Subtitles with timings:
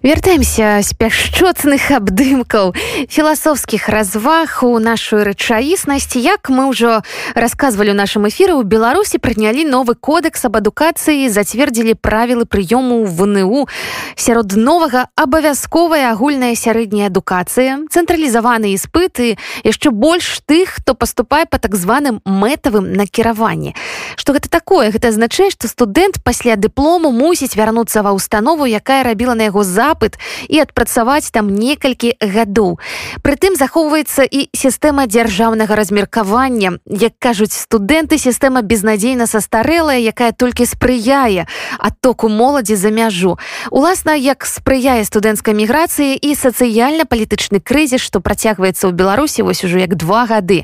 [0.00, 2.72] Вяртаемся з пяшчоцных абдымкаў
[3.04, 6.16] філасофскіх разваг у нашу рэчаіснасць.
[6.16, 7.04] Як мы ўжо
[7.36, 13.68] рассказывалі ў нашым эфіры у беларусі прынялі новы кодекс аб адукацыі зацвердзілі правілы прыёму вНУ.
[14.16, 19.36] Сярод новага абавязковая агульная сярэдняя адукацыя цэнтралізаваны іспыты
[19.68, 23.76] яшчэ больш тых хто паступае по так званым мэтавым накіраванні.
[24.16, 24.96] Что гэта такое?
[24.96, 29.89] Гэта азначае што студэнт пасля дыплому мусіць вярнуцца ва установу якая рабіла на яго за
[29.90, 30.18] запыт
[30.48, 32.78] і адпрацаваць там некалькі гадоў.
[33.22, 36.78] Прытым захоўваецца і сістэма дзяржаўнага размеркавання.
[36.86, 41.46] Як кажуць студэнты, сістэма безнадзейна састарэлая, якая толькі спрыяе
[41.78, 43.38] адтоку моладзі за мяжу.
[43.70, 49.98] Уласна, як спрыяе студэнцкай міграцыі і сацыяльна-палітычны крызіс, што працягваецца ў Беларусі вось ужо як
[49.98, 50.62] два гады.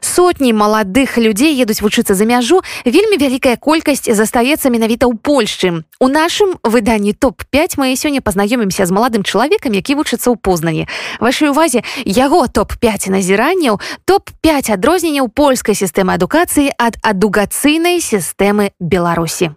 [0.00, 5.82] Сотні маладых людзей едуць вучыцца за мяжу, вельмі вялікая колькасць застаецца менавіта ў Польшчы.
[5.98, 10.84] У нашым выданні топ-5 мы сёння пазнаём пазнаёмімся з маладым чалавекам які вучыцца ў познані.
[11.20, 19.56] Вашай увазе яго топ-5 назіранняў топ-5 адрозненняў польскай сістэмы адукацыі ад адукацыйнай сістэмы беларусі.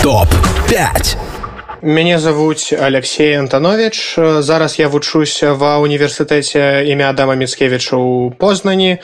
[0.00, 0.28] Топ
[0.68, 1.33] 5
[1.84, 8.98] мяне завуць алексей антанович зараз я вучуся ва універсітэце імя адама міцкевіча у познані.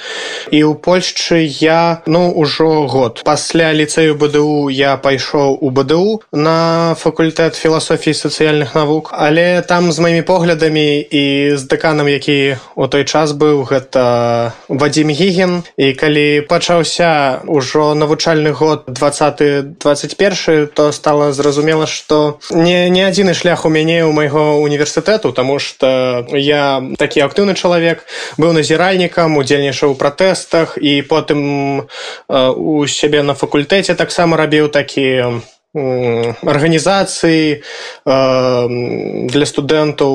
[0.51, 3.21] І ў польшчы я ну ўжо год.
[3.25, 9.13] Пасля ліцэю бДУ я пайшоў у бДУ на факультэт філасофіі сацыяльных навук.
[9.13, 11.25] Але там з маімі поглядамі і
[11.57, 18.57] з дэканам які у той час быў гэта вадзім гіген і калі пачаўся ўжо навучальны
[18.57, 24.13] год 20 21 то стала зразумела што не не не адзіны шлях у мяне у
[24.13, 28.07] майго універсітэту тому что я такі актыўны чалавек
[28.39, 31.41] быў назіральнікам удзельнічаў у пратэстах і потым
[31.81, 35.43] э, у сябе на факультэце таксама рабіў такі
[35.75, 37.63] арганізацыі
[39.31, 40.13] для студэнтаў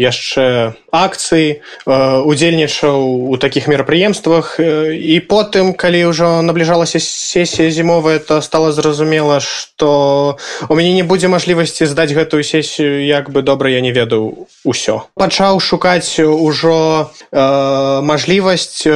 [0.00, 4.56] яшчэ акцыі удзельнічаў у такіх мерапрыемствах.
[4.60, 10.38] І потым калі ўжо набліжалася сесія зімовая то стала зразумела што
[10.68, 15.04] у мяне не будзе мажлівасці здаць гэтую сесію як бы добра я не ведаў усё.
[15.20, 18.88] Пачаў шукаць ужо мажлівасць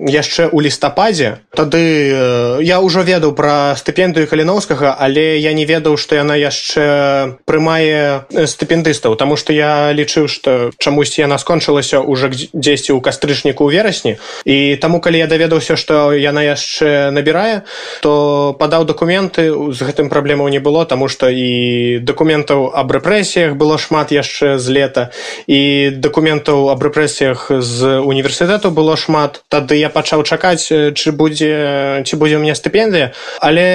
[0.00, 1.44] яшчэ ў лістападзе.
[1.52, 7.36] Тады э, я ўжо ведаў пра стыпендыю каліноўскага але я не ведаў што яна яшчэ
[7.44, 13.68] прымае э, стыпендыстаў Таму што я лічыў што чамусьці яна скончылася уже дзесьці ў кастрычніку
[13.68, 14.12] ў верасні.
[14.48, 17.68] І таму калі я даведаўся што яна яшчэ набірае
[18.00, 23.76] то падаў дакументы з гэтым праблемаў не было таму што і дакументаў аб рэпрэсіях было
[23.76, 25.04] шмат яшчэ з лета
[25.44, 29.42] і дакументаў аб рэпрэсіях з універсітэту было шмат.
[29.48, 33.12] Тады я пачаў чакаць чы будзе ці будзе у меня стыпендыя.
[33.40, 33.66] Але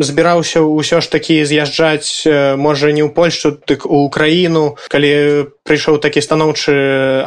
[0.00, 4.76] збіраўся ўсё ж такі з'язджаць можа не ў польшу дык у украіну.
[4.88, 6.72] Калі прыйшоў такі станоўчы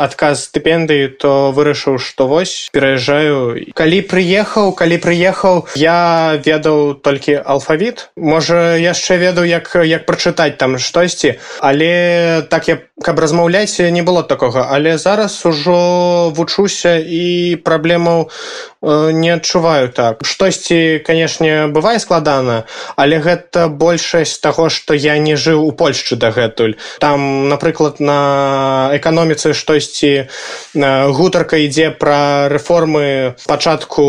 [0.02, 3.70] адказ стыпендыі то вырашыў што вось пераязджаю.
[3.78, 8.10] Калі прыехаў калі прыехаў я ведаў толькі алфавіт.
[8.18, 11.38] Можа яшчэ ведаў як як прачытаць там штосьці.
[11.62, 14.68] Але так я каб размаўляць не было такога.
[14.72, 18.30] Але зараз ужо вучуся і праблем праблемаў
[18.82, 20.26] э, не адчуваю так.
[20.26, 22.64] Штосьці канешне бывае складана
[22.96, 26.76] але гэта большасць таго што я не жыў у польшчы дагэтуль.
[27.00, 28.20] Там напрыклад на
[28.94, 30.28] эканоміцы штосьці э,
[31.10, 34.06] гутарка ідзе пра рэформы пачатку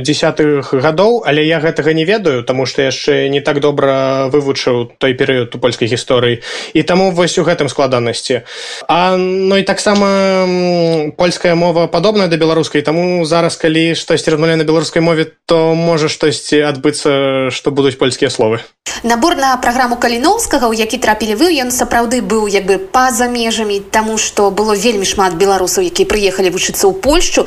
[0.00, 5.14] десятых гадоў але я гэтага не ведаю таму што яшчэ не так добра вывучыў той
[5.14, 6.40] перыяд у польскай гісторыі.
[6.72, 8.42] І таму вось у гэтым складанасці.
[8.88, 10.46] А ну і таксама
[11.16, 15.74] польская мова падобна падобная да беларускай таму зараз калі штосьці размаўляе на беларускай мове то
[15.74, 18.60] можа штосьці адбыцца што будуць польскія словы.
[19.02, 23.80] Набор на праграму каліноўскага у які трапілі вы ён сапраўды быў як бы па-за межамі
[23.94, 27.46] таму што было вельмі шмат беларусаў які прыехалі вучыцца ў польшчу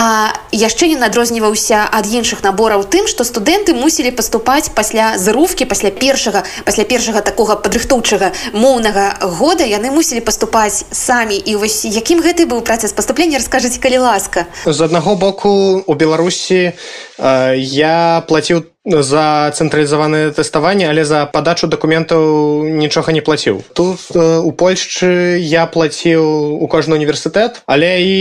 [0.00, 5.92] а яшчэ не адрозніваўся ад іншых набораў тым што студэнты мусілі паступаць пасля зарувкі пасля
[5.92, 9.68] першага пасля першага такога падрыхтоўчага моўнага года.
[9.68, 11.36] Яны мусілі паступаць самі.
[11.36, 14.48] І вось якім гэты быў працэс паступлення раскажыце калі ласка.
[14.64, 22.64] З аднаго боку у беларусі э, я плаціў за цэнтралізаванае тэставанне але за падачу дакументаў
[22.64, 23.60] нічога не плаціў.
[23.76, 28.16] Тут у польшчы я плаціў у кожны універсітэт але і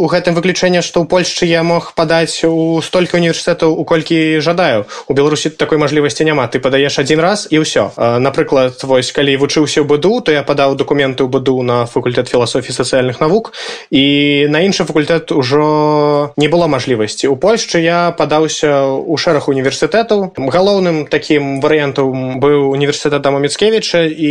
[0.00, 4.38] у гэтым выключ азначэнне што ў польшчы я мог падаць у столькі універсітэтаў у колькі
[4.38, 4.86] жадаю.
[5.08, 6.46] У беларусі такой мажлівасці няма.
[6.46, 10.78] Ты падаеш один раз і ўсё напрыклад вось калі вучыўся ў быду то я падаў
[10.78, 13.52] документы ў быду на факультэт філасофіі сацыяльных навук
[13.90, 20.38] і на іншы факультэт ужо не было мажлівасці у польшчы я падаўся у шэраг універсітэтаў
[20.38, 24.30] галоўным таким варыянтам быў універсітэт дама міцкевіча і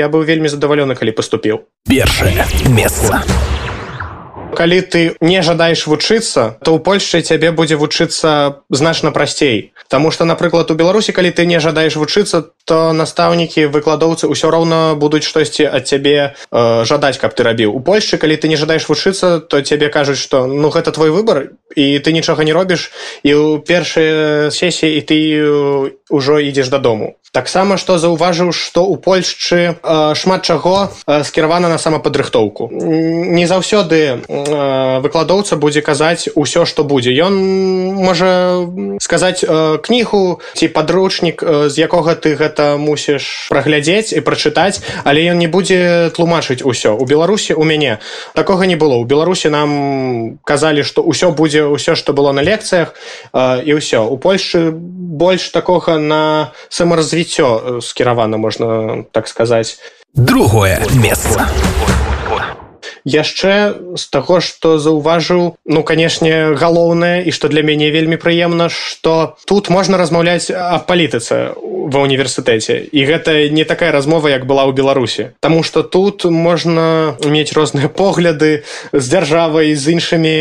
[0.00, 3.20] я быў вельмі задавалёны калі паступіў першае месца
[4.58, 9.70] калі ты не жадаеш вучыцца то ў польльшчы цябе будзе вучыцца значна прасцей.
[9.86, 14.92] Таму что напрыклад у беларусі калі ты не жадаеш вучыцца то настаўнікі выкладоўцы ўсё роўна
[15.00, 18.88] будуць штосьці ад цябе э, жадаць каб ты рабіў у польльшчы калі ты не жадаеш
[18.92, 22.92] вучыцца то цябе кажуць что ну гэта твой выбор і ты нічога не робіш
[23.24, 25.16] і ў першай сесіі і ты
[26.12, 31.78] ўжо ідзеш дадому таксама што заўважыў што ў польшчы э, шмат чаго э, скіравана на
[31.78, 37.36] самападрыхтоўку не заўсёды э, выкладоўца будзе казаць усё што будзе ён
[38.00, 38.64] можа
[39.00, 45.24] сказаць э, кнігу ці падручнік э, з якога ты гэта мусіш праглядзець і прачытаць але
[45.30, 46.96] ён не будзе тлумачыць усё.
[46.98, 47.98] У беларусі у мяне
[48.34, 48.98] такога не было.
[48.98, 52.94] У беларусі нам казалі што ўсё будзе ўсё што было на лекцыях
[53.32, 54.08] э, і ўсё.
[54.10, 59.78] У польльшчы больш такога на саморазвіццё развіццё скіравана можна так сказаць.
[60.14, 61.48] Другое месца
[63.08, 69.36] яшчэ з таго што заўважыў ну канешне галоўнае і што для мяне вельмі прыемна што
[69.48, 71.56] тут можна размаўляць аб палітыцы
[71.88, 75.32] ва універсітэце і гэта не такая размова як была ў беларусі.
[75.40, 80.34] Таму что тут можна мець розныя погляды з дзяржавай з іншымі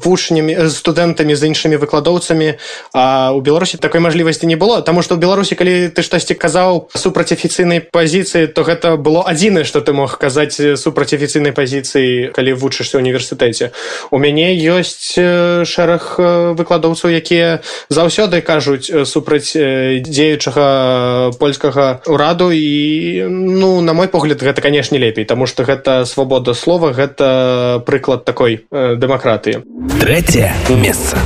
[0.00, 2.56] вучнямі студэнтамі з іншымі выкладоўцамі.
[2.96, 6.88] А у беларусі такой мажлівасці не было Таму что ў беларусі калі ты штосьці казаў
[6.96, 12.52] супраць афіцыйнай пазіцыі то гэта было адзінае што ты мог казаць супраць афіцыйнай пазіцыі калі
[12.58, 13.70] вучышся універсітэце.
[14.10, 16.16] У мяне ёсць шэраг
[16.58, 22.50] выкладоўцаў якія заўсёды кажуць супраць дзеючага польскага ўраду.
[22.50, 28.24] І ну на мой погляд гэта канешне лепей тому что гэта свабода слова гэта прыклад
[28.24, 29.62] такой э, дэмакратыі.
[30.00, 31.18] Третье месца.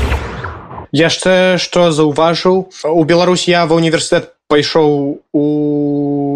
[0.92, 5.44] Яшчэ што заўважыў у Беларусь я ва універсітэт пайшоў у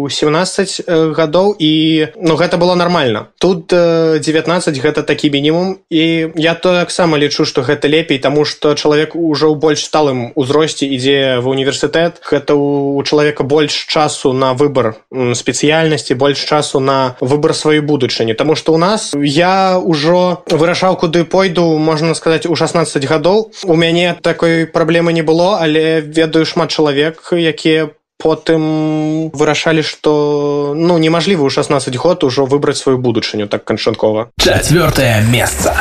[0.09, 3.27] 17 э, гадоў і ну гэта было нормально.
[3.39, 8.73] Тут 19 гэта такі мінімум і я то таксама лічу что гэта лепей тому что
[8.75, 12.21] чалавек ужо ў больш сталым узросце ідзе в універсітэт.
[12.23, 18.33] Гэта у чалавека больш часу на выбор спецыяльнасці больш часу на выбор сваёй будучыні.
[18.33, 23.51] Тому что у нас я ўжо вырашаў куды пойду можна сказать у 16 гадоў.
[23.63, 30.97] У мяне такой праблемы не было але ведаю шмат чалавек якія потым вырашалі што ну
[30.97, 34.31] немажліва ў 16 год ужо выбраць сваю будучыню так канчаткова.
[34.39, 35.75] Чавёртае месца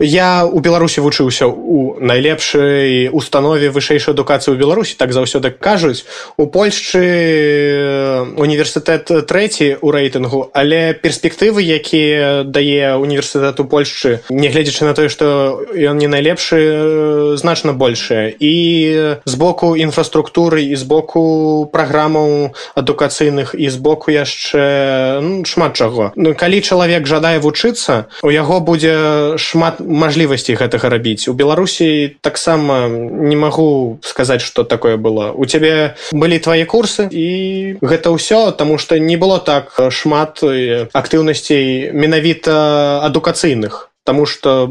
[0.00, 6.04] я у беларусі вучыўся у найлепшай установе вышэйшай адукацыі ў беларусі так заўсёды кажуць.
[6.36, 14.84] У польшчы э, універсітэт трэці ў рэйтынгу але перспектывы якія дае універсітэт у польшчы нягледзячы
[14.84, 18.54] на тое што ён не найлепшы э, значна большая і
[19.24, 26.12] з боку інфраструктуры і з боку праграмаў адукацыйных і з боку яшчэ ну, шмат чаго.
[26.16, 31.28] Ну, калі чалавек жадае вучыцца у яго будзе шмат мажлівасці гэтага рабіць.
[31.28, 35.32] У беларусі таксама не магу сказаць что такое было.
[35.32, 37.28] У цябе былі твае курсы і
[37.80, 40.44] гэта ўсё тому что не было так шмат
[40.92, 43.90] актыўнасцей менавіта адукацыйных.
[44.04, 44.64] Таму што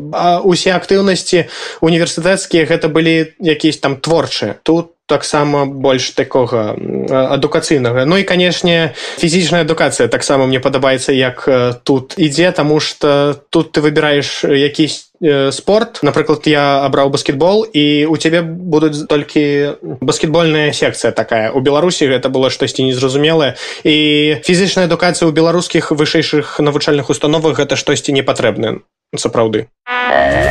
[0.49, 1.45] усе актыўнасці
[1.81, 4.57] універсітэцкія гэта былі якісь там творчыя.
[4.63, 6.75] Тут таксама больш такога
[7.09, 8.06] адукацыйнага.
[8.06, 11.47] Ну і канешне фізічная адукацыя таксама мне падабаецца як
[11.83, 15.07] тут ідзе таму што тут ты выбіраеш якісь
[15.52, 16.04] спорт.
[16.04, 21.52] Напрыклад я абраў баскетбол і у цябе будуць толькі баскетбольная секцыя такая.
[21.52, 23.56] У беларусі гэта было штосьці незразумелае.
[23.87, 28.83] І фізічная адукацыя ў беларускіх вышэйшых навучальных установах гэта штосьці не патрэбна
[29.16, 29.71] сапраўды.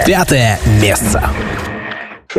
[0.06, 1.30] Пятое месца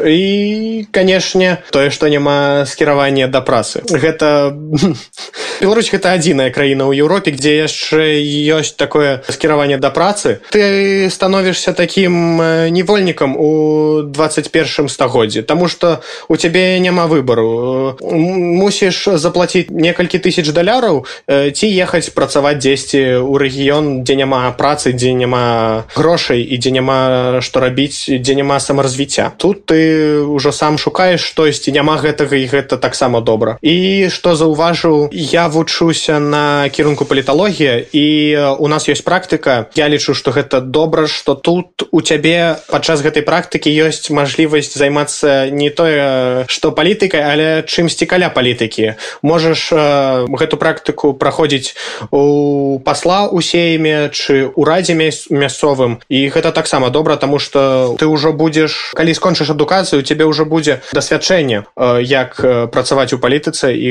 [0.06, 3.82] і канешне тое што няма скіравання да працы.
[3.89, 4.54] Гэта
[5.62, 8.22] Беларусь гэта адзіная краіна ў Еўропе дзе яшчэ
[8.54, 10.40] ёсць такое скіраванне да працы.
[10.52, 12.38] Ты становішся таким
[12.70, 21.06] невольнікам у 21 стагоддзі Таму что у цябе няма выбару мусіш заплаціць некалькі тысяч даляраў
[21.28, 27.40] ці ехаць працаваць дзесьці ў рэгіён дзе няма працы дзе няма грошай і дзе няма
[27.42, 32.78] што рабіць дзе няма самаразвіцця тут ты ўжо сам шукаеш штосьці няма гэтага і гэта
[32.78, 33.58] таксама добра.
[33.62, 39.70] І што заўважыў я вучуся на кірунку паліталогія і у нас ёсць практыка.
[39.75, 45.50] Я лічу што гэта добра што тут у цябе падчас гэтай практыкі ёсць мажлівасць займацца
[45.54, 48.98] не тое што палітыкай але чымсьці каля палітыкі.
[49.22, 51.75] Можаш э, гэту практыку праходзіць
[52.12, 56.01] у пасла у сейме чы ўрадзе мясцовым.
[56.10, 60.82] І гэта таксама добра тому что ты ўжо будзеш калі скончыш адукацыю цябе ўжо будзе
[60.94, 63.89] дасвядчэнне э, як працаваць у палітыцы і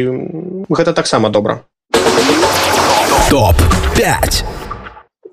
[0.68, 1.45] гэта таксама добра
[3.30, 3.54] топ
[3.94, 4.44] 5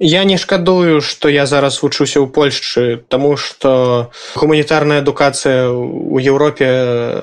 [0.04, 6.68] Я не шкадую, што я зараз вучуся ў Польшчы, таму што гуманітарная адукацыя ў Еўропе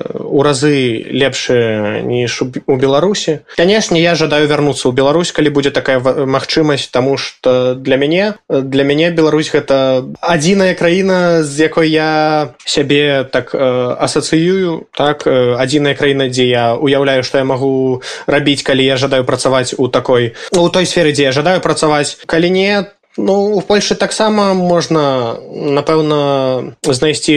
[0.01, 3.45] ў разы лепшая ніж у Беларусі.
[3.53, 8.81] Канешне, я жадаю вярнуцца ў Беларусь, калі будзе такая магчымасць, таму што для мяне для
[8.81, 13.61] мяне Беларусь гэта адзіная краіна, з якой я сябе так э,
[14.01, 19.77] асацыюю так адзіная краіна, дзе я уяўляю, што я магу рабіць, калі я жадаю працаваць
[19.77, 22.70] у такой у той сферы, дзе я жадаю працаваць, калі не
[23.17, 27.35] Ну у Польшы таксама можна напэўна знайсці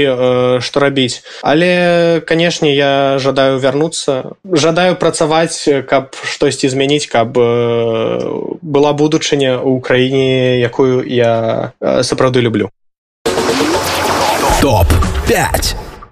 [0.62, 1.26] што рабіць.
[1.42, 4.38] Але канешне я жадаю вярнуцца.
[4.46, 12.70] Жадаю працаваць каб штосьці змяніць каб была будучыня ў краіне якую я сапраўды люблю.
[14.62, 14.86] Топ
[15.26, 15.93] 5